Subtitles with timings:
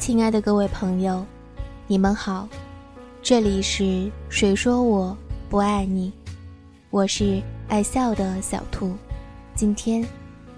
[0.00, 1.24] 亲爱的各位朋友，
[1.86, 2.48] 你们好，
[3.22, 5.14] 这里是谁说我
[5.50, 6.10] 不爱你？
[6.88, 8.96] 我是爱笑的小兔，
[9.54, 10.02] 今天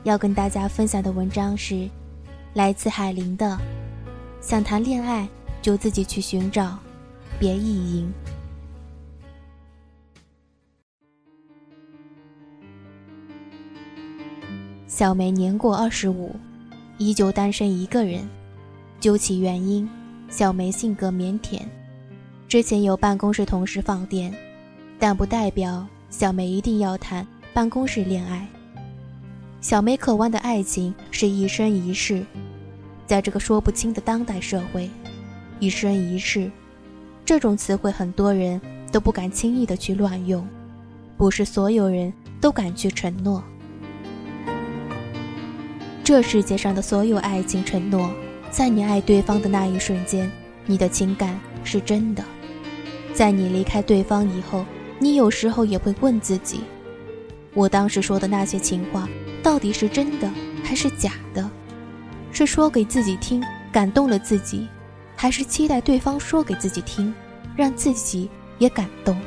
[0.05, 1.91] 要跟大家分享的文章是
[2.55, 3.59] 来自海林的：
[4.41, 5.29] 想谈恋爱
[5.61, 6.79] 就自己去寻找，
[7.41, 8.13] 别意淫。
[14.87, 16.33] 小梅年过二十五，
[16.97, 18.25] 依旧单身一个人。
[19.03, 19.89] 究其原因，
[20.29, 21.63] 小梅性格腼腆，
[22.47, 24.33] 之前有办公室同事放电，
[24.97, 28.47] 但不代表小梅一定要谈办公室恋爱。
[29.61, 32.25] 小梅渴望的爱情是一生一世，
[33.05, 34.89] 在这个说不清的当代社会，
[35.59, 36.49] 一生一世
[37.25, 38.61] 这种词汇很多人
[38.93, 40.47] 都不敢轻易的去乱用，
[41.17, 43.43] 不是所有人都敢去承诺。
[46.05, 48.09] 这世界上的所有爱情承诺。
[48.53, 50.31] 在你爱对方的那一瞬间，
[50.67, 52.23] 你的情感是真的；
[53.15, 54.67] 在你离开对方以后，
[54.99, 56.61] 你有时候也会问自己：
[57.55, 59.09] 我当时说的那些情话，
[59.43, 60.31] 到底是真的
[60.63, 61.51] 还是假的？
[62.31, 64.69] 是说给自己听，感动了自己，
[65.17, 67.13] 还是期待对方说给自己听，
[67.57, 68.29] 让自己
[68.59, 69.19] 也感动？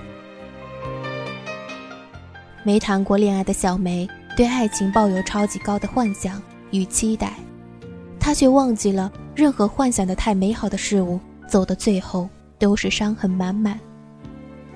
[2.64, 6.40] 没谈过恋爱的小梅，对爱情抱有超级高的幻想
[6.70, 7.34] 与期待。
[8.26, 13.80] 他却忘记了，任何幻想的太美好的事物，走到最后都是伤痕满满。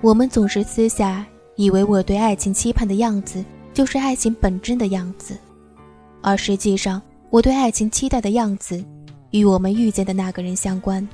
[0.02, 1.26] 我们总是私下
[1.56, 5.36] 以为，我对爱情期盼的样子，就是爱情本真的样子，
[6.22, 8.86] 而实际上，我对爱情期待的样子，
[9.32, 11.10] 与我们遇见的那个人相关。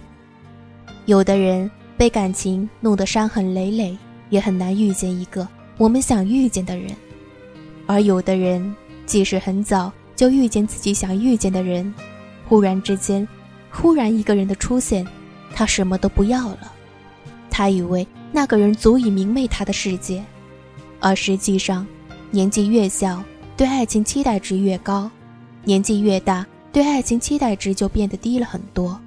[1.05, 3.97] 有的人被感情弄得伤痕累累，
[4.29, 6.91] 也很难遇见一个我们想遇见的人；
[7.87, 11.93] 而有的人，即使很早就遇见自己想遇见的人。
[12.47, 13.27] 忽然之间，
[13.71, 15.05] 忽然一个人的出现，
[15.53, 16.71] 他什么都不要了。
[17.49, 20.23] 他以为那个人足以明媚他的世界，
[20.99, 21.85] 而实际上，
[22.31, 23.23] 年纪越小，
[23.55, 25.09] 对爱情期待值越高；
[25.63, 28.99] 年纪越大，对爱情期待值就变得低了很多。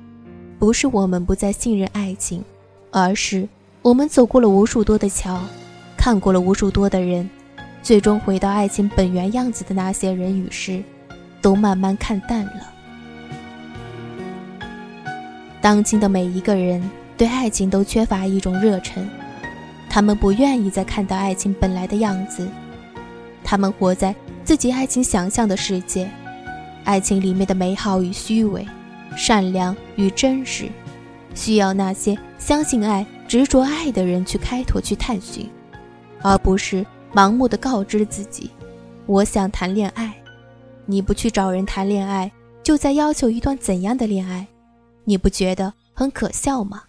[0.59, 2.43] 不是我们不再信任爱情，
[2.91, 3.47] 而是
[3.83, 5.41] 我们走过了无数多的桥，
[5.97, 7.29] 看过了无数多的人，
[7.83, 10.83] 最终回到爱情本源样子的那些人与事，
[11.41, 12.73] 都慢慢看淡了。
[15.61, 16.83] 当今的每一个人
[17.17, 19.07] 对爱情都缺乏一种热忱，
[19.91, 22.49] 他们不愿意再看到爱情本来的样子，
[23.43, 24.15] 他们活在
[24.45, 26.09] 自己爱情想象的世界，
[26.85, 28.65] 爱情里面的美好与虚伪，
[29.17, 30.69] 善良与真实，
[31.35, 35.51] 需要那些相信爱、执着爱的人去开拓、去探寻，
[36.23, 38.51] 而不是盲目的告知自己
[39.07, 40.15] ：“我想谈恋爱。”
[40.87, 42.31] 你不去找人谈恋爱，
[42.63, 44.47] 就在要求一段怎样的恋爱？
[45.09, 46.83] 你不觉得很可笑吗？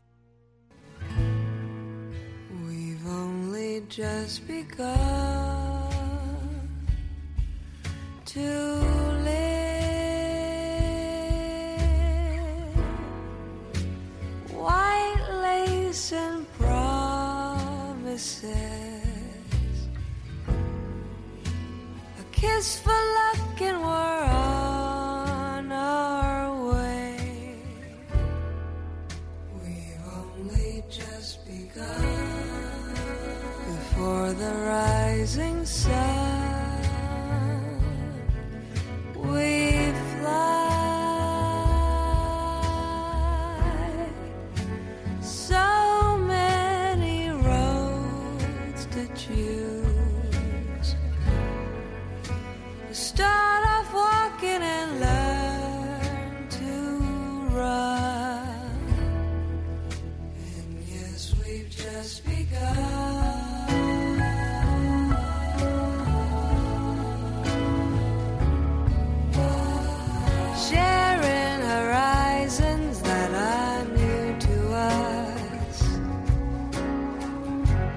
[70.68, 75.78] sharing horizons that are new to us,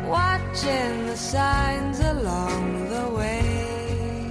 [0.07, 4.31] watching the signs along the way,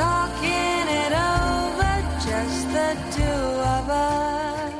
[0.00, 1.94] talking it over,
[2.28, 4.74] just the two of us,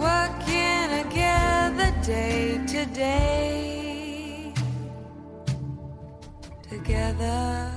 [0.00, 3.82] working together day to day.
[6.70, 7.73] Together.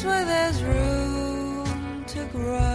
[0.00, 2.69] place where there's room to grow.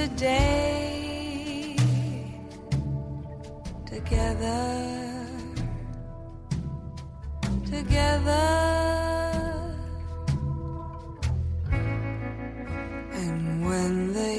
[0.00, 1.76] Day to day.
[3.86, 5.26] Together.
[7.66, 8.48] Together.
[13.12, 14.32] And when the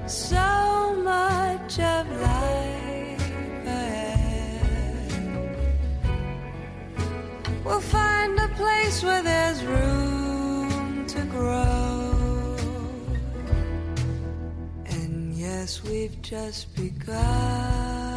[0.08, 0.55] So
[7.76, 12.56] We'll find a place where there's room to grow.
[14.86, 18.16] And yes, we've just begun.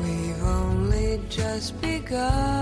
[0.00, 2.59] We've only just begun.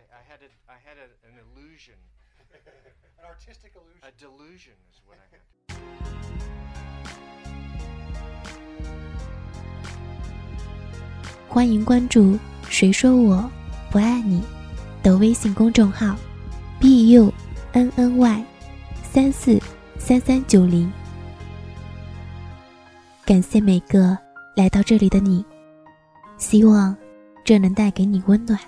[0.00, 1.94] I, I had a, I had a, an illusion.
[3.18, 4.00] An artistic illusion.
[4.02, 5.40] A delusion is what I had.
[11.48, 12.38] 欢迎关注
[12.70, 13.50] “谁说我
[13.90, 14.42] 不爱你”
[15.02, 16.16] 的微信公众号
[16.80, 17.32] ，b u
[17.72, 18.44] n n y
[19.02, 19.60] 三四
[19.98, 20.90] 三三九零。
[23.26, 24.16] 感谢每个
[24.56, 25.44] 来到这里的你，
[26.38, 26.96] 希望
[27.44, 28.58] 这能带给你温暖。